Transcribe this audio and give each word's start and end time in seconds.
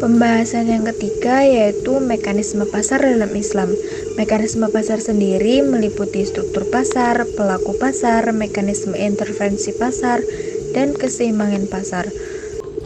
Pembahasan 0.00 0.64
yang 0.72 0.88
ketiga 0.88 1.44
yaitu 1.44 2.00
mekanisme 2.00 2.64
pasar 2.64 3.04
dalam 3.04 3.28
Islam. 3.36 3.76
Mekanisme 4.16 4.72
pasar 4.72 4.96
sendiri 4.96 5.60
meliputi 5.60 6.24
struktur 6.24 6.64
pasar, 6.72 7.28
pelaku 7.36 7.76
pasar, 7.76 8.32
mekanisme 8.32 8.96
intervensi 8.96 9.76
pasar, 9.76 10.24
dan 10.72 10.96
keseimbangan 10.96 11.68
pasar. 11.68 12.08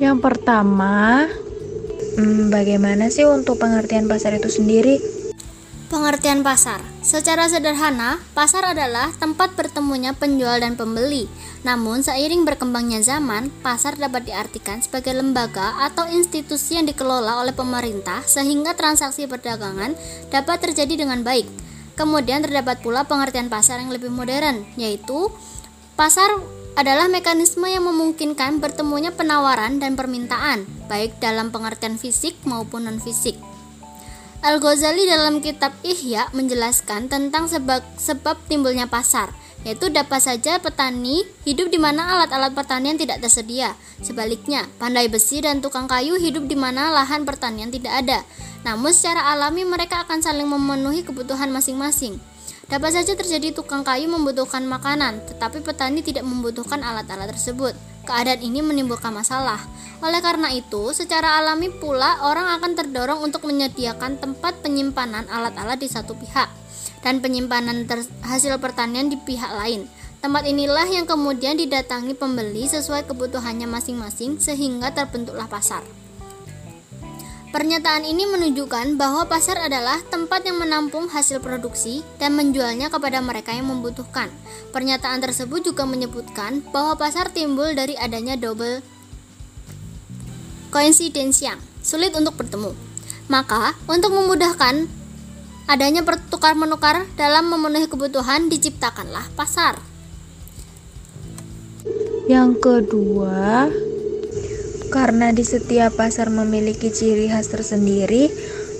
Yang 0.02 0.26
pertama, 0.26 1.30
hmm, 2.18 2.50
bagaimana 2.50 3.06
sih 3.14 3.30
untuk 3.30 3.62
pengertian 3.62 4.10
pasar 4.10 4.34
itu 4.34 4.50
sendiri? 4.50 4.98
Pengertian 5.94 6.42
pasar 6.42 6.82
Secara 7.06 7.46
sederhana, 7.46 8.18
pasar 8.34 8.66
adalah 8.66 9.14
tempat 9.14 9.54
bertemunya 9.54 10.10
penjual 10.10 10.58
dan 10.58 10.74
pembeli. 10.74 11.30
Namun, 11.62 12.02
seiring 12.02 12.42
berkembangnya 12.42 12.98
zaman, 12.98 13.54
pasar 13.62 13.94
dapat 13.94 14.26
diartikan 14.26 14.82
sebagai 14.82 15.14
lembaga 15.14 15.78
atau 15.86 16.10
institusi 16.10 16.74
yang 16.74 16.90
dikelola 16.90 17.46
oleh 17.46 17.54
pemerintah 17.54 18.26
sehingga 18.26 18.74
transaksi 18.74 19.30
perdagangan 19.30 19.94
dapat 20.34 20.66
terjadi 20.66 21.06
dengan 21.06 21.22
baik. 21.22 21.46
Kemudian 21.94 22.42
terdapat 22.42 22.82
pula 22.82 23.06
pengertian 23.06 23.46
pasar 23.46 23.78
yang 23.78 23.94
lebih 23.94 24.10
modern, 24.10 24.66
yaitu 24.74 25.30
pasar 25.94 26.26
adalah 26.74 27.06
mekanisme 27.06 27.70
yang 27.70 27.86
memungkinkan 27.86 28.58
bertemunya 28.58 29.14
penawaran 29.14 29.78
dan 29.78 29.94
permintaan, 29.94 30.66
baik 30.90 31.22
dalam 31.22 31.54
pengertian 31.54 32.02
fisik 32.02 32.34
maupun 32.42 32.90
non-fisik. 32.90 33.53
Al-Ghazali 34.44 35.08
dalam 35.08 35.40
kitab 35.40 35.72
Ihya 35.80 36.28
menjelaskan 36.36 37.08
tentang 37.08 37.48
sebab, 37.48 37.80
sebab 37.96 38.36
timbulnya 38.44 38.84
pasar, 38.84 39.32
yaitu 39.64 39.88
dapat 39.88 40.20
saja 40.20 40.60
petani 40.60 41.24
hidup 41.48 41.72
di 41.72 41.80
mana 41.80 42.12
alat-alat 42.12 42.52
pertanian 42.52 43.00
tidak 43.00 43.24
tersedia. 43.24 43.72
Sebaliknya, 44.04 44.68
pandai 44.76 45.08
besi 45.08 45.40
dan 45.40 45.64
tukang 45.64 45.88
kayu 45.88 46.20
hidup 46.20 46.44
di 46.44 46.60
mana 46.60 46.92
lahan 46.92 47.24
pertanian 47.24 47.72
tidak 47.72 48.04
ada. 48.04 48.20
Namun 48.68 48.92
secara 48.92 49.32
alami 49.32 49.64
mereka 49.64 50.04
akan 50.04 50.20
saling 50.20 50.44
memenuhi 50.44 51.08
kebutuhan 51.08 51.48
masing-masing. 51.48 52.20
Dapat 52.68 53.00
saja 53.00 53.16
terjadi 53.16 53.56
tukang 53.56 53.80
kayu 53.80 54.12
membutuhkan 54.12 54.60
makanan, 54.68 55.24
tetapi 55.24 55.64
petani 55.64 56.04
tidak 56.04 56.28
membutuhkan 56.28 56.84
alat-alat 56.84 57.32
tersebut. 57.32 57.72
Keadaan 58.04 58.44
ini 58.44 58.60
menimbulkan 58.60 59.16
masalah. 59.16 59.60
Oleh 60.04 60.20
karena 60.20 60.52
itu, 60.52 60.92
secara 60.92 61.40
alami 61.40 61.72
pula 61.72 62.20
orang 62.20 62.60
akan 62.60 62.76
terdorong 62.76 63.24
untuk 63.24 63.48
menyediakan 63.48 64.20
tempat 64.20 64.60
penyimpanan 64.60 65.24
alat-alat 65.32 65.80
di 65.80 65.88
satu 65.88 66.12
pihak 66.12 66.52
dan 67.00 67.24
penyimpanan 67.24 67.88
hasil 68.20 68.60
pertanian 68.60 69.08
di 69.08 69.16
pihak 69.16 69.48
lain. 69.56 69.88
Tempat 70.20 70.44
inilah 70.48 70.88
yang 70.88 71.04
kemudian 71.04 71.56
didatangi 71.56 72.16
pembeli 72.16 72.64
sesuai 72.64 73.08
kebutuhannya 73.08 73.68
masing-masing 73.68 74.40
sehingga 74.40 74.92
terbentuklah 74.92 75.48
pasar. 75.48 76.03
Pernyataan 77.54 78.02
ini 78.02 78.26
menunjukkan 78.26 78.98
bahwa 78.98 79.30
pasar 79.30 79.54
adalah 79.62 80.02
tempat 80.10 80.42
yang 80.42 80.58
menampung 80.58 81.06
hasil 81.06 81.38
produksi 81.38 82.02
dan 82.18 82.34
menjualnya 82.34 82.90
kepada 82.90 83.22
mereka 83.22 83.54
yang 83.54 83.70
membutuhkan. 83.70 84.26
Pernyataan 84.74 85.22
tersebut 85.22 85.62
juga 85.62 85.86
menyebutkan 85.86 86.66
bahwa 86.74 86.98
pasar 86.98 87.30
timbul 87.30 87.70
dari 87.78 87.94
adanya 87.94 88.34
double 88.34 88.82
coincidence 90.74 91.46
yang 91.46 91.62
sulit 91.78 92.10
untuk 92.18 92.34
bertemu. 92.34 92.74
Maka, 93.30 93.78
untuk 93.86 94.10
memudahkan 94.10 94.90
adanya 95.70 96.02
pertukar 96.02 96.58
menukar 96.58 97.06
dalam 97.14 97.54
memenuhi 97.54 97.86
kebutuhan 97.86 98.50
diciptakanlah 98.50 99.30
pasar. 99.38 99.78
Yang 102.26 102.58
kedua, 102.58 103.70
karena 104.94 105.34
di 105.34 105.42
setiap 105.42 105.98
pasar 105.98 106.30
memiliki 106.30 106.94
ciri 106.94 107.26
khas 107.26 107.50
tersendiri, 107.50 108.30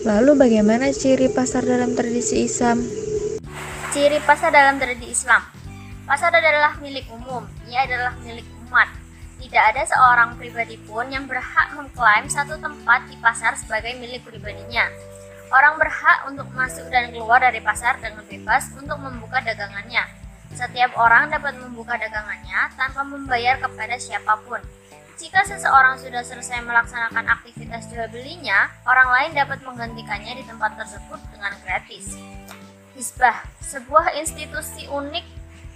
lalu 0.07 0.39
bagaimana 0.39 0.95
ciri 0.95 1.27
pasar 1.27 1.67
dalam 1.67 1.99
tradisi 1.99 2.47
Islam? 2.47 2.79
Ciri 3.91 4.23
pasar 4.23 4.55
dalam 4.55 4.79
tradisi 4.79 5.11
Islam 5.11 5.43
Pasar 6.05 6.37
adalah 6.37 6.77
milik 6.85 7.09
umum, 7.17 7.49
ia 7.65 7.89
adalah 7.89 8.13
milik 8.21 8.45
umat. 8.69 8.93
Tidak 9.41 9.65
ada 9.73 9.83
seorang 9.89 10.37
pribadi 10.37 10.77
pun 10.85 11.09
yang 11.09 11.25
berhak 11.25 11.73
mengklaim 11.73 12.29
satu 12.29 12.61
tempat 12.61 13.09
di 13.09 13.17
pasar 13.25 13.57
sebagai 13.57 13.97
milik 13.97 14.21
pribadinya. 14.21 14.85
Orang 15.49 15.81
berhak 15.81 16.29
untuk 16.29 16.45
masuk 16.53 16.93
dan 16.93 17.09
keluar 17.09 17.41
dari 17.41 17.65
pasar 17.65 17.97
dengan 18.05 18.21
bebas 18.29 18.69
untuk 18.77 19.01
membuka 19.01 19.41
dagangannya. 19.41 20.05
Setiap 20.53 20.93
orang 21.01 21.33
dapat 21.33 21.57
membuka 21.57 21.97
dagangannya 21.97 22.69
tanpa 22.77 23.01
membayar 23.01 23.57
kepada 23.57 23.97
siapa 23.97 24.45
pun. 24.45 24.61
Jika 25.15 25.47
seseorang 25.47 25.95
sudah 26.03 26.27
selesai 26.27 26.59
melaksanakan 26.67 27.39
aktivitas 27.39 27.87
jual 27.87 28.11
belinya, 28.11 28.67
orang 28.83 29.07
lain 29.15 29.31
dapat 29.39 29.63
menggantikannya 29.63 30.43
di 30.43 30.45
tempat 30.47 30.75
tersebut 30.75 31.23
dengan 31.31 31.55
gratis. 31.63 32.19
Hisbah, 32.99 33.47
sebuah 33.63 34.19
institusi 34.19 34.91
unik 34.91 35.23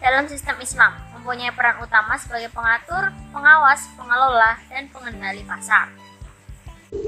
dalam 0.02 0.26
sistem 0.26 0.58
Islam, 0.58 0.90
mempunyai 1.14 1.54
peran 1.54 1.78
utama 1.78 2.18
sebagai 2.18 2.50
pengatur, 2.50 3.14
pengawas, 3.30 3.86
pengelola, 3.94 4.58
dan 4.74 4.90
pengendali 4.90 5.46
pasar. 5.46 5.86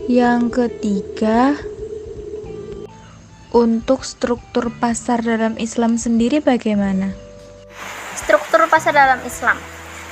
Yang 0.06 0.42
ketiga, 0.54 1.58
untuk 3.50 4.06
struktur 4.06 4.70
pasar 4.78 5.18
dalam 5.18 5.58
Islam 5.58 5.98
sendiri 5.98 6.38
bagaimana? 6.38 7.10
Struktur 8.14 8.70
pasar 8.70 8.94
dalam 8.94 9.18
Islam 9.26 9.58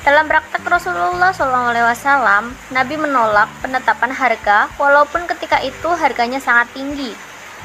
dalam 0.09 0.25
praktek 0.25 0.65
Rasulullah 0.65 1.37
SAW, 1.37 2.49
Nabi 2.73 2.97
menolak 2.97 3.45
penetapan 3.61 4.09
harga 4.09 4.73
walaupun 4.81 5.29
ketika 5.29 5.61
itu 5.61 5.85
harganya 6.01 6.41
sangat 6.41 6.73
tinggi. 6.73 7.13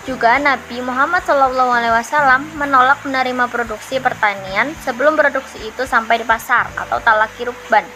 Juga 0.04 0.36
Nabi 0.44 0.84
Muhammad 0.84 1.24
SAW 1.24 2.44
menolak 2.60 3.00
menerima 3.08 3.48
produksi 3.48 4.04
pertanian 4.04 4.76
sebelum 4.84 5.16
produksi 5.16 5.72
itu 5.72 5.88
sampai 5.88 6.20
di 6.20 6.28
pasar 6.28 6.68
atau 6.76 7.00
talaki 7.00 7.48
rukban. 7.48 7.88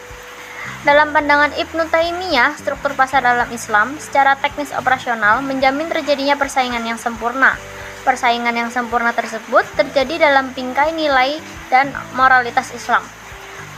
Dalam 0.88 1.12
pandangan 1.12 1.52
Ibnu 1.52 1.84
Taimiyah, 1.92 2.56
struktur 2.56 2.96
pasar 2.96 3.28
dalam 3.28 3.52
Islam 3.52 4.00
secara 4.00 4.40
teknis 4.40 4.72
operasional 4.72 5.44
menjamin 5.44 5.92
terjadinya 5.92 6.40
persaingan 6.40 6.88
yang 6.88 6.96
sempurna. 6.96 7.60
Persaingan 8.08 8.56
yang 8.56 8.72
sempurna 8.72 9.12
tersebut 9.12 9.68
terjadi 9.76 10.32
dalam 10.32 10.56
bingkai 10.56 10.96
nilai 10.96 11.44
dan 11.68 11.92
moralitas 12.16 12.72
Islam. 12.72 13.04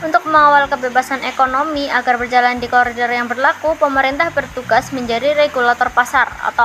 Untuk 0.00 0.24
mengawal 0.24 0.64
kebebasan 0.64 1.20
ekonomi 1.28 1.84
agar 1.92 2.16
berjalan 2.16 2.56
di 2.56 2.72
koridor 2.72 3.12
yang 3.12 3.28
berlaku, 3.28 3.76
pemerintah 3.76 4.32
bertugas 4.32 4.96
menjadi 4.96 5.36
regulator 5.36 5.92
pasar 5.92 6.24
atau 6.40 6.64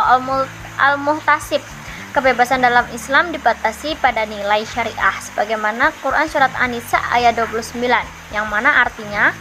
al-muhtasib. 0.80 1.60
Kebebasan 2.16 2.64
dalam 2.64 2.88
Islam 2.96 3.36
dibatasi 3.36 4.00
pada 4.00 4.24
nilai 4.24 4.64
syariah 4.64 5.20
sebagaimana 5.20 5.92
Quran 6.00 6.32
surat 6.32 6.48
An-Nisa 6.56 6.96
ayat 7.12 7.36
29 7.36 7.76
yang 8.32 8.48
mana 8.48 8.88
artinya 8.88 9.36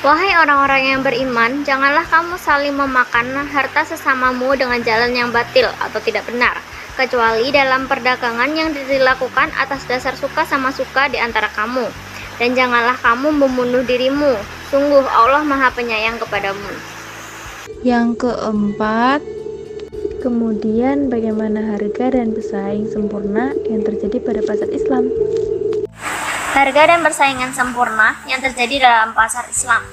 Wahai 0.00 0.32
orang-orang 0.40 0.96
yang 0.96 1.00
beriman, 1.04 1.68
janganlah 1.68 2.04
kamu 2.08 2.40
saling 2.40 2.72
memakan 2.72 3.44
harta 3.52 3.92
sesamamu 3.92 4.56
dengan 4.56 4.80
jalan 4.80 5.12
yang 5.12 5.28
batil 5.28 5.68
atau 5.84 6.00
tidak 6.00 6.24
benar, 6.24 6.56
kecuali 6.96 7.52
dalam 7.52 7.84
perdagangan 7.84 8.56
yang 8.56 8.72
dilakukan 8.72 9.52
atas 9.60 9.84
dasar 9.84 10.16
suka 10.16 10.48
sama 10.48 10.72
suka 10.72 11.12
di 11.12 11.20
antara 11.20 11.52
kamu 11.52 12.05
dan 12.36 12.52
janganlah 12.52 12.96
kamu 13.00 13.32
membunuh 13.32 13.82
dirimu. 13.84 14.36
Sungguh 14.68 15.04
Allah 15.08 15.46
Maha 15.46 15.72
Penyayang 15.72 16.20
kepadamu. 16.20 16.72
Yang 17.86 18.26
keempat, 18.26 19.22
kemudian 20.20 21.06
bagaimana 21.06 21.76
harga 21.76 22.18
dan 22.18 22.34
bersaing 22.34 22.90
sempurna 22.90 23.54
yang 23.70 23.86
terjadi 23.86 24.18
pada 24.20 24.40
pasar 24.42 24.68
Islam? 24.74 25.06
Harga 26.56 26.82
dan 26.88 27.00
persaingan 27.04 27.52
sempurna 27.52 28.16
yang 28.26 28.40
terjadi 28.40 28.80
dalam 28.80 29.12
pasar 29.12 29.46
Islam. 29.52 29.84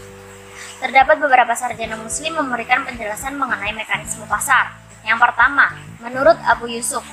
Terdapat 0.81 1.21
beberapa 1.21 1.53
sarjana 1.55 1.95
muslim 1.95 2.39
memberikan 2.39 2.83
penjelasan 2.83 3.39
mengenai 3.39 3.71
mekanisme 3.71 4.27
pasar. 4.27 4.75
Yang 5.03 5.19
pertama, 5.19 5.75
menurut 5.99 6.35
Abu 6.47 6.71
Yusuf, 6.71 7.03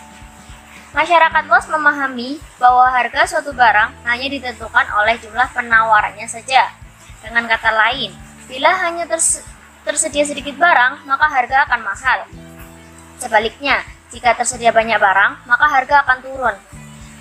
Masyarakat 0.90 1.46
luas 1.46 1.70
memahami 1.70 2.42
bahwa 2.58 2.82
harga 2.90 3.22
suatu 3.22 3.54
barang 3.54 3.94
hanya 4.10 4.26
ditentukan 4.26 4.86
oleh 4.98 5.14
jumlah 5.22 5.46
penawarannya 5.54 6.26
saja. 6.26 6.66
Dengan 7.22 7.46
kata 7.46 7.70
lain, 7.70 8.10
bila 8.50 8.74
hanya 8.74 9.06
ters 9.06 9.46
tersedia 9.86 10.26
sedikit 10.26 10.58
barang, 10.58 11.06
maka 11.06 11.30
harga 11.30 11.70
akan 11.70 11.80
mahal. 11.86 12.18
Sebaliknya, 13.22 13.86
jika 14.10 14.34
tersedia 14.34 14.74
banyak 14.74 14.98
barang, 14.98 15.46
maka 15.46 15.66
harga 15.70 16.02
akan 16.02 16.18
turun. 16.26 16.56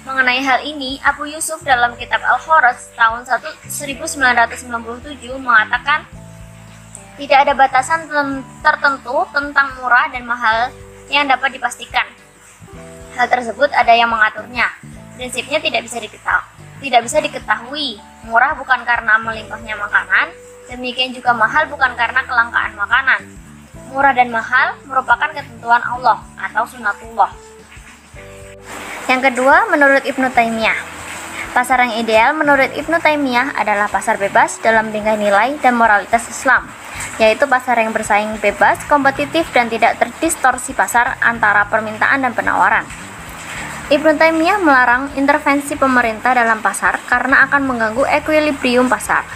Mengenai 0.02 0.42
hal 0.42 0.66
ini, 0.66 0.98
Abu 1.06 1.30
Yusuf 1.30 1.62
dalam 1.62 1.94
kitab 1.94 2.26
Al-Kharaz 2.26 2.90
tahun 2.98 3.30
1997 3.70 4.66
mengatakan 5.38 6.10
tidak 7.22 7.38
ada 7.46 7.54
batasan 7.54 8.10
tertentu 8.66 9.30
tentang 9.30 9.78
murah 9.78 10.10
dan 10.10 10.26
mahal 10.26 10.74
yang 11.14 11.30
dapat 11.30 11.54
dipastikan. 11.54 12.08
Hal 13.18 13.28
tersebut 13.30 13.70
ada 13.74 13.94
yang 13.96 14.12
mengaturnya. 14.12 14.70
Prinsipnya 15.18 15.58
tidak 15.64 15.88
bisa 15.88 15.98
diketahui. 15.98 16.48
Tidak 16.80 17.02
bisa 17.04 17.18
diketahui. 17.20 17.88
Murah 18.30 18.56
bukan 18.56 18.84
karena 18.88 19.20
melimpahnya 19.20 19.76
makanan, 19.76 20.32
demikian 20.70 21.12
juga 21.12 21.34
mahal 21.34 21.68
bukan 21.68 21.92
karena 21.98 22.22
kelangkaan 22.24 22.74
makanan. 22.78 23.22
murah 23.90 24.14
dan 24.14 24.30
mahal 24.30 24.78
merupakan 24.86 25.34
ketentuan 25.34 25.82
Allah 25.82 26.22
atau 26.38 26.62
sunatullah. 26.62 27.34
Yang 29.10 29.34
kedua, 29.34 29.66
menurut 29.66 30.06
Ibnu 30.06 30.30
Taimiyah, 30.30 30.78
pasar 31.58 31.82
yang 31.82 31.98
ideal 31.98 32.38
menurut 32.38 32.70
Ibnu 32.70 33.02
Taimiyah 33.02 33.58
adalah 33.58 33.90
pasar 33.90 34.22
bebas 34.22 34.62
dalam 34.62 34.94
tingkah 34.94 35.18
nilai 35.18 35.58
dan 35.58 35.74
moralitas 35.74 36.30
Islam, 36.30 36.70
yaitu 37.20 37.46
pasar 37.46 37.76
yang 37.84 37.92
bersaing 37.92 38.40
bebas, 38.40 38.80
kompetitif, 38.88 39.46
dan 39.52 39.68
tidak 39.68 40.00
terdistorsi 40.00 40.72
pasar 40.72 41.20
antara 41.20 41.68
permintaan 41.68 42.24
dan 42.24 42.32
penawaran. 42.32 42.88
Ibnu 43.92 44.16
Taimiyah 44.16 44.62
melarang 44.64 45.14
intervensi 45.20 45.76
pemerintah 45.76 46.32
dalam 46.32 46.64
pasar 46.64 46.98
karena 47.06 47.44
akan 47.46 47.62
mengganggu 47.68 48.08
equilibrium 48.08 48.88
pasar, 48.88 49.28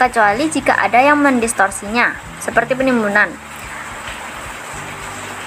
kecuali 0.00 0.48
jika 0.48 0.80
ada 0.80 1.04
yang 1.04 1.20
mendistorsinya, 1.20 2.16
seperti 2.40 2.72
penimbunan. 2.72 3.45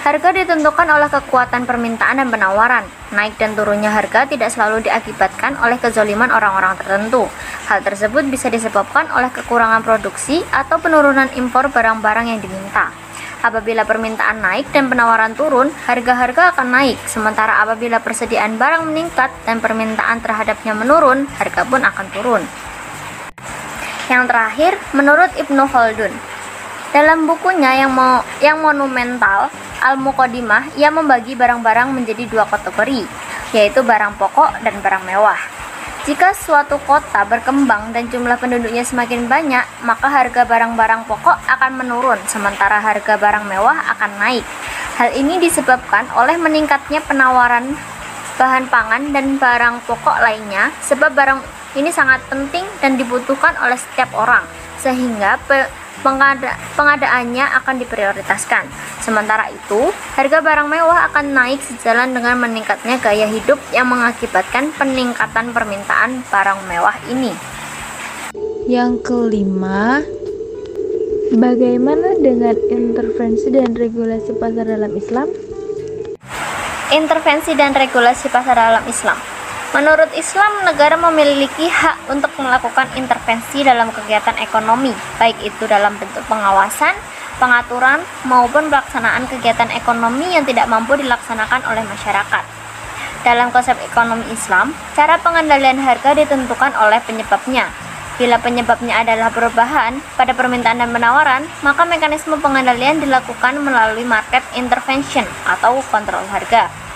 Harga 0.09 0.33
ditentukan 0.33 0.89
oleh 0.89 1.05
kekuatan 1.05 1.69
permintaan 1.69 2.17
dan 2.17 2.33
penawaran. 2.33 2.81
Naik 3.13 3.37
dan 3.37 3.53
turunnya 3.53 3.93
harga 3.93 4.25
tidak 4.25 4.49
selalu 4.49 4.81
diakibatkan 4.81 5.53
oleh 5.61 5.77
kezoliman 5.77 6.33
orang-orang 6.33 6.73
tertentu. 6.81 7.29
Hal 7.69 7.85
tersebut 7.85 8.25
bisa 8.25 8.49
disebabkan 8.49 9.05
oleh 9.13 9.29
kekurangan 9.29 9.85
produksi 9.85 10.41
atau 10.49 10.81
penurunan 10.81 11.29
impor 11.37 11.69
barang-barang 11.69 12.25
yang 12.25 12.41
diminta. 12.41 12.89
Apabila 13.45 13.85
permintaan 13.85 14.41
naik 14.41 14.73
dan 14.73 14.89
penawaran 14.89 15.37
turun, 15.37 15.69
harga-harga 15.85 16.57
akan 16.57 16.73
naik. 16.73 16.97
Sementara 17.05 17.61
apabila 17.61 18.01
persediaan 18.01 18.57
barang 18.57 18.89
meningkat 18.89 19.29
dan 19.45 19.61
permintaan 19.61 20.25
terhadapnya 20.25 20.73
menurun, 20.73 21.29
harga 21.37 21.69
pun 21.69 21.85
akan 21.85 22.05
turun. 22.17 22.41
Yang 24.09 24.23
terakhir, 24.25 24.73
menurut 24.97 25.29
Ibnu 25.37 25.69
Khaldun, 25.69 26.09
dalam 26.89 27.29
bukunya 27.29 27.85
yang, 27.85 27.93
mo 27.93 28.25
yang 28.41 28.57
monumental, 28.65 29.53
Al-Muqaddimah, 29.79 30.73
ia 30.75 30.89
membagi 30.89 31.37
barang-barang 31.37 31.93
menjadi 31.93 32.25
dua 32.25 32.49
kategori, 32.49 33.05
yaitu 33.53 33.85
barang 33.85 34.17
pokok 34.17 34.59
dan 34.65 34.75
barang 34.81 35.05
mewah. 35.05 35.37
Jika 36.09 36.33
suatu 36.33 36.81
kota 36.89 37.21
berkembang 37.29 37.93
dan 37.93 38.09
jumlah 38.09 38.41
penduduknya 38.41 38.81
semakin 38.81 39.29
banyak, 39.29 39.61
maka 39.85 40.09
harga 40.09 40.41
barang-barang 40.47 41.05
pokok 41.05 41.37
akan 41.45 41.71
menurun, 41.77 42.17
sementara 42.25 42.81
harga 42.81 43.13
barang 43.19 43.45
mewah 43.45 43.77
akan 43.93 44.11
naik. 44.17 44.45
Hal 44.97 45.13
ini 45.13 45.37
disebabkan 45.37 46.09
oleh 46.17 46.41
meningkatnya 46.41 47.05
penawaran 47.05 47.77
bahan 48.41 48.65
pangan 48.71 49.13
dan 49.13 49.37
barang 49.37 49.85
pokok 49.85 50.17
lainnya, 50.23 50.73
sebab 50.81 51.13
barang 51.13 51.39
ini 51.77 51.93
sangat 51.93 52.23
penting 52.31 52.65
dan 52.81 52.97
dibutuhkan 52.97 53.53
oleh 53.61 53.77
setiap 53.77 54.09
orang, 54.17 54.41
sehingga 54.81 55.37
pengada 56.01 56.55
pengadaannya 56.75 57.45
akan 57.63 57.75
diprioritaskan. 57.81 58.65
Sementara 58.99 59.49
itu, 59.51 59.91
harga 60.15 60.39
barang 60.43 60.67
mewah 60.67 61.09
akan 61.11 61.25
naik 61.33 61.59
sejalan 61.63 62.11
dengan 62.11 62.39
meningkatnya 62.39 62.99
gaya 62.99 63.27
hidup 63.27 63.57
yang 63.71 63.87
mengakibatkan 63.87 64.71
peningkatan 64.75 65.51
permintaan 65.55 66.23
barang 66.27 66.59
mewah 66.67 66.95
ini. 67.09 67.31
Yang 68.69 69.01
kelima, 69.01 70.03
bagaimana 71.33 72.19
dengan 72.21 72.55
intervensi 72.69 73.49
dan 73.49 73.73
regulasi 73.73 74.31
pasar 74.37 74.65
dalam 74.67 74.93
Islam? 74.93 75.27
Intervensi 76.89 77.53
dan 77.53 77.73
regulasi 77.73 78.29
pasar 78.29 78.57
dalam 78.57 78.85
Islam 78.89 79.38
Menurut 79.69 80.09
Islam, 80.17 80.65
negara 80.65 80.97
memiliki 80.97 81.69
hak 81.69 82.09
untuk 82.09 82.33
melakukan 82.41 82.89
intervensi 82.97 83.61
dalam 83.61 83.93
kegiatan 83.93 84.33
ekonomi, 84.41 84.89
baik 85.21 85.37
itu 85.45 85.69
dalam 85.69 85.93
bentuk 86.01 86.25
pengawasan, 86.25 86.97
pengaturan, 87.37 88.01
maupun 88.25 88.73
pelaksanaan 88.73 89.29
kegiatan 89.29 89.69
ekonomi 89.77 90.25
yang 90.33 90.41
tidak 90.41 90.65
mampu 90.65 90.97
dilaksanakan 90.97 91.61
oleh 91.69 91.85
masyarakat. 91.85 92.43
Dalam 93.21 93.53
konsep 93.53 93.77
ekonomi 93.85 94.25
Islam, 94.33 94.73
cara 94.97 95.21
pengendalian 95.21 95.77
harga 95.77 96.17
ditentukan 96.17 96.73
oleh 96.73 96.97
penyebabnya. 97.05 97.69
Bila 98.17 98.41
penyebabnya 98.41 99.05
adalah 99.05 99.29
perubahan 99.29 100.01
pada 100.17 100.33
permintaan 100.33 100.81
dan 100.81 100.89
penawaran, 100.89 101.45
maka 101.61 101.85
mekanisme 101.85 102.41
pengendalian 102.41 102.97
dilakukan 102.97 103.61
melalui 103.61 104.01
market 104.01 104.41
intervention 104.57 105.29
atau 105.45 105.77
kontrol 105.93 106.25
harga. 106.33 106.88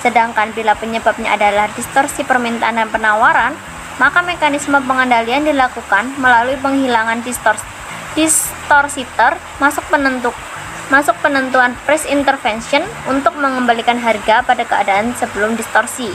Sedangkan 0.00 0.54
bila 0.54 0.78
penyebabnya 0.78 1.34
adalah 1.34 1.66
distorsi 1.74 2.22
permintaan 2.22 2.78
dan 2.78 2.88
penawaran, 2.88 3.54
maka 3.98 4.22
mekanisme 4.22 4.78
pengendalian 4.78 5.42
dilakukan 5.42 6.14
melalui 6.22 6.54
penghilangan 6.62 7.20
distors 7.26 7.60
distorsiter 8.14 9.38
masuk 9.62 9.84
penentu 9.90 10.34
masuk 10.88 11.14
penentuan 11.20 11.76
price 11.84 12.08
intervention 12.08 12.80
untuk 13.04 13.36
mengembalikan 13.36 14.00
harga 14.00 14.40
pada 14.40 14.64
keadaan 14.64 15.12
sebelum 15.20 15.52
distorsi. 15.52 16.08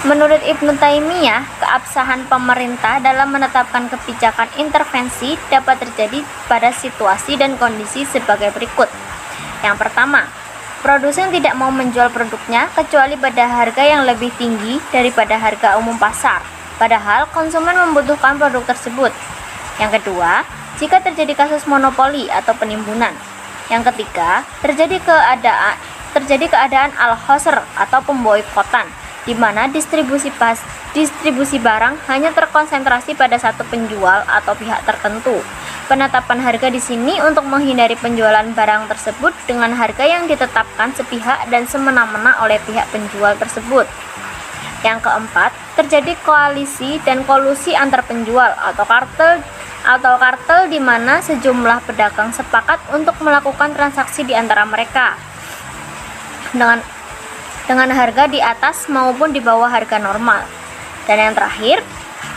Menurut 0.00 0.40
Ibnu 0.42 0.74
Taimiyah, 0.80 1.44
keabsahan 1.60 2.26
pemerintah 2.26 2.98
dalam 3.04 3.30
menetapkan 3.30 3.86
kebijakan 3.92 4.48
intervensi 4.58 5.36
dapat 5.52 5.76
terjadi 5.86 6.24
pada 6.48 6.72
situasi 6.72 7.36
dan 7.36 7.54
kondisi 7.60 8.08
sebagai 8.08 8.50
berikut. 8.56 8.88
Yang 9.60 9.76
pertama, 9.76 10.24
Produsen 10.80 11.28
tidak 11.28 11.60
mau 11.60 11.68
menjual 11.68 12.08
produknya 12.08 12.72
kecuali 12.72 13.12
pada 13.20 13.44
harga 13.44 13.84
yang 13.84 14.08
lebih 14.08 14.32
tinggi 14.40 14.80
daripada 14.88 15.36
harga 15.36 15.76
umum 15.76 15.92
pasar, 16.00 16.40
padahal 16.80 17.28
konsumen 17.36 17.76
membutuhkan 17.76 18.40
produk 18.40 18.64
tersebut. 18.64 19.12
Yang 19.76 20.00
kedua, 20.00 20.40
jika 20.80 21.04
terjadi 21.04 21.36
kasus 21.36 21.68
monopoli 21.68 22.32
atau 22.32 22.56
penimbunan. 22.56 23.12
Yang 23.68 23.92
ketiga, 23.92 24.40
terjadi 24.64 24.96
keadaan 25.04 25.76
terjadi 26.16 26.48
keadaan 26.48 26.96
al-hosr 26.96 27.60
atau 27.76 28.00
pemboikotan, 28.00 28.88
di 29.28 29.36
mana 29.36 29.68
distribusi 29.68 30.32
pas 30.32 30.56
distribusi 30.96 31.60
barang 31.60 32.08
hanya 32.08 32.32
terkonsentrasi 32.32 33.20
pada 33.20 33.36
satu 33.36 33.68
penjual 33.68 34.24
atau 34.26 34.56
pihak 34.56 34.80
tertentu 34.88 35.44
Penetapan 35.90 36.38
harga 36.38 36.70
di 36.70 36.78
sini 36.78 37.18
untuk 37.18 37.42
menghindari 37.50 37.98
penjualan 37.98 38.46
barang 38.54 38.86
tersebut 38.94 39.34
dengan 39.50 39.74
harga 39.74 40.06
yang 40.06 40.30
ditetapkan 40.30 40.94
sepihak 40.94 41.50
dan 41.50 41.66
semena-mena 41.66 42.38
oleh 42.46 42.62
pihak 42.62 42.86
penjual 42.94 43.34
tersebut. 43.34 43.90
Yang 44.86 45.02
keempat, 45.02 45.50
terjadi 45.74 46.14
koalisi 46.22 47.02
dan 47.02 47.26
kolusi 47.26 47.74
antar 47.74 48.06
penjual 48.06 48.54
atau 48.54 48.86
kartel 48.86 49.42
atau 49.82 50.14
kartel 50.14 50.70
di 50.70 50.78
mana 50.78 51.18
sejumlah 51.26 51.82
pedagang 51.90 52.30
sepakat 52.30 52.78
untuk 52.94 53.18
melakukan 53.18 53.74
transaksi 53.74 54.22
di 54.22 54.30
antara 54.30 54.62
mereka 54.62 55.18
dengan 56.54 56.78
dengan 57.66 57.90
harga 57.90 58.30
di 58.30 58.38
atas 58.38 58.86
maupun 58.86 59.34
di 59.34 59.42
bawah 59.42 59.66
harga 59.66 59.98
normal. 59.98 60.46
Dan 61.10 61.18
yang 61.18 61.34
terakhir, 61.34 61.82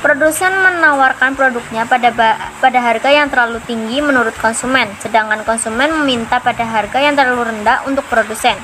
Produsen 0.03 0.51
menawarkan 0.51 1.31
produknya 1.31 1.88
pada 1.88 2.12
pada 2.60 2.79
harga 2.83 3.07
yang 3.07 3.31
terlalu 3.31 3.63
tinggi 3.63 4.03
menurut 4.03 4.36
konsumen, 4.36 4.91
sedangkan 5.00 5.48
konsumen 5.48 5.95
meminta 6.03 6.43
pada 6.43 6.60
harga 6.67 7.00
yang 7.00 7.15
terlalu 7.15 7.48
rendah 7.48 7.88
untuk 7.88 8.03
produsen. 8.12 8.60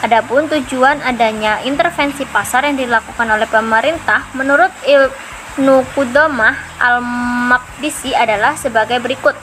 Adapun 0.00 0.48
tujuan 0.48 1.04
adanya 1.04 1.60
intervensi 1.68 2.24
pasar 2.24 2.64
yang 2.64 2.80
dilakukan 2.80 3.28
oleh 3.28 3.44
pemerintah 3.44 4.24
menurut 4.32 4.72
Ibnu 4.88 5.84
Qudamah 5.92 6.56
Al-Maqdisi 6.80 8.16
adalah 8.16 8.56
sebagai 8.56 9.04
berikut. 9.04 9.36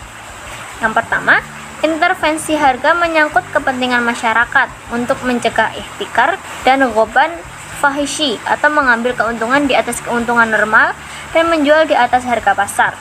Yang 0.82 0.94
pertama, 0.98 1.38
intervensi 1.86 2.58
harga 2.58 2.98
menyangkut 2.98 3.46
kepentingan 3.54 4.02
masyarakat 4.02 4.90
untuk 4.90 5.22
mencegah 5.22 5.70
ihtikar 5.78 6.42
dan 6.66 6.82
goban 6.98 7.30
fahishi 7.78 8.42
atau 8.50 8.74
mengambil 8.74 9.14
keuntungan 9.14 9.70
di 9.70 9.78
atas 9.78 10.02
keuntungan 10.02 10.50
normal 10.50 10.98
dan 11.36 11.52
menjual 11.52 11.88
di 11.88 11.96
atas 11.96 12.24
harga 12.24 12.54
pasar 12.54 12.94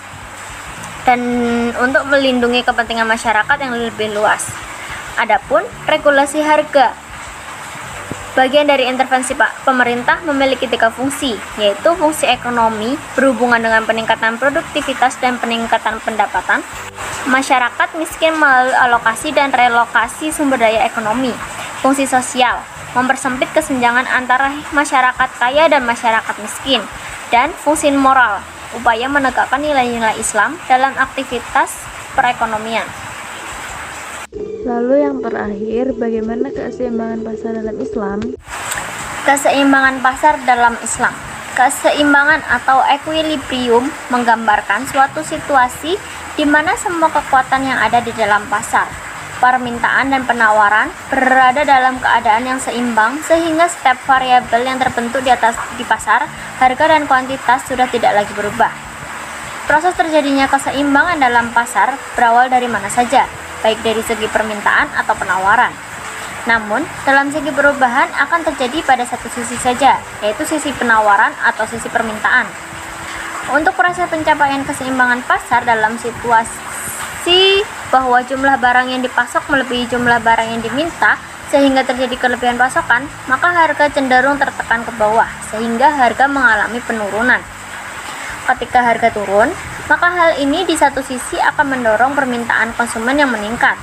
dan 1.06 1.20
untuk 1.78 2.02
melindungi 2.10 2.66
kepentingan 2.66 3.06
masyarakat 3.06 3.56
yang 3.62 3.74
lebih 3.78 4.10
luas. 4.10 4.50
Adapun 5.16 5.62
regulasi 5.86 6.42
harga 6.42 6.92
Bagian 8.36 8.68
dari 8.68 8.84
intervensi 8.84 9.32
Pak 9.32 9.64
pemerintah 9.64 10.20
memiliki 10.28 10.68
tiga 10.68 10.92
fungsi, 10.92 11.40
yaitu 11.56 11.88
fungsi 11.96 12.28
ekonomi 12.28 12.92
berhubungan 13.16 13.64
dengan 13.64 13.80
peningkatan 13.88 14.36
produktivitas 14.36 15.16
dan 15.24 15.40
peningkatan 15.40 15.96
pendapatan, 16.04 16.60
masyarakat 17.32 17.88
miskin 17.96 18.36
melalui 18.36 18.76
alokasi 18.76 19.32
dan 19.32 19.48
relokasi 19.48 20.28
sumber 20.28 20.60
daya 20.60 20.84
ekonomi, 20.84 21.32
fungsi 21.80 22.04
sosial 22.04 22.60
mempersempit 22.92 23.48
kesenjangan 23.56 24.04
antara 24.04 24.52
masyarakat 24.76 25.30
kaya 25.40 25.72
dan 25.72 25.88
masyarakat 25.88 26.36
miskin, 26.36 26.84
dan 27.30 27.50
fungsi 27.54 27.90
moral, 27.90 28.42
upaya 28.74 29.06
menegakkan 29.10 29.62
nilai-nilai 29.62 30.18
Islam 30.18 30.58
dalam 30.70 30.94
aktivitas 30.98 31.74
perekonomian. 32.14 32.86
Lalu 34.66 34.94
yang 35.06 35.22
terakhir, 35.22 35.94
bagaimana 35.94 36.50
keseimbangan 36.50 37.20
pasar 37.22 37.52
dalam 37.54 37.76
Islam? 37.78 38.18
Keseimbangan 39.22 39.96
pasar 40.02 40.34
dalam 40.42 40.74
Islam. 40.82 41.14
Keseimbangan 41.56 42.44
atau 42.52 42.84
equilibrium 42.84 43.88
menggambarkan 44.12 44.84
suatu 44.90 45.24
situasi 45.24 45.96
di 46.36 46.44
mana 46.44 46.76
semua 46.76 47.08
kekuatan 47.08 47.64
yang 47.64 47.80
ada 47.80 48.04
di 48.04 48.12
dalam 48.12 48.44
pasar, 48.52 48.84
permintaan 49.46 50.10
dan 50.10 50.26
penawaran 50.26 50.90
berada 51.06 51.62
dalam 51.62 52.02
keadaan 52.02 52.42
yang 52.42 52.58
seimbang 52.58 53.22
sehingga 53.22 53.70
setiap 53.70 53.94
variabel 54.02 54.66
yang 54.66 54.82
terbentuk 54.82 55.22
di 55.22 55.30
atas 55.30 55.54
di 55.78 55.86
pasar, 55.86 56.26
harga 56.58 56.84
dan 56.90 57.06
kuantitas 57.06 57.62
sudah 57.70 57.86
tidak 57.86 58.10
lagi 58.10 58.34
berubah. 58.34 58.74
Proses 59.70 59.94
terjadinya 59.94 60.50
keseimbangan 60.50 61.22
dalam 61.22 61.54
pasar 61.54 61.94
berawal 62.18 62.50
dari 62.50 62.66
mana 62.66 62.90
saja, 62.90 63.30
baik 63.62 63.78
dari 63.86 64.02
segi 64.02 64.26
permintaan 64.26 64.90
atau 64.98 65.14
penawaran. 65.14 65.70
Namun, 66.50 66.82
dalam 67.02 67.30
segi 67.30 67.50
perubahan 67.50 68.06
akan 68.26 68.46
terjadi 68.50 68.82
pada 68.82 69.02
satu 69.02 69.26
sisi 69.30 69.58
saja, 69.58 69.98
yaitu 70.22 70.42
sisi 70.46 70.70
penawaran 70.74 71.34
atau 71.42 71.66
sisi 71.66 71.86
permintaan. 71.90 72.46
Untuk 73.54 73.78
proses 73.78 74.10
pencapaian 74.10 74.62
keseimbangan 74.66 75.22
pasar 75.26 75.62
dalam 75.62 75.94
situasi 75.98 76.65
bahwa 77.90 78.22
jumlah 78.22 78.58
barang 78.58 78.90
yang 78.90 79.02
dipasok 79.02 79.46
melebihi 79.50 79.90
jumlah 79.90 80.20
barang 80.22 80.48
yang 80.52 80.62
diminta, 80.62 81.18
sehingga 81.50 81.86
terjadi 81.86 82.18
kelebihan 82.18 82.58
pasokan, 82.58 83.06
maka 83.30 83.54
harga 83.54 83.86
cenderung 83.94 84.38
tertekan 84.38 84.82
ke 84.82 84.92
bawah, 84.98 85.26
sehingga 85.50 85.94
harga 85.94 86.26
mengalami 86.26 86.82
penurunan. 86.82 87.38
Ketika 88.46 88.82
harga 88.82 89.10
turun, 89.14 89.50
maka 89.86 90.06
hal 90.10 90.30
ini 90.42 90.66
di 90.66 90.74
satu 90.74 91.02
sisi 91.02 91.38
akan 91.38 91.78
mendorong 91.78 92.18
permintaan 92.18 92.74
konsumen 92.74 93.18
yang 93.18 93.30
meningkat, 93.30 93.78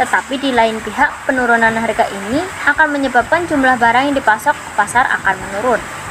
tetapi 0.00 0.40
di 0.40 0.56
lain 0.56 0.80
pihak, 0.80 1.28
penurunan 1.28 1.76
harga 1.76 2.08
ini 2.08 2.40
akan 2.64 2.88
menyebabkan 2.96 3.44
jumlah 3.44 3.76
barang 3.76 4.08
yang 4.08 4.16
dipasok 4.16 4.56
ke 4.56 4.70
pasar 4.72 5.04
akan 5.20 5.36
menurun. 5.36 6.01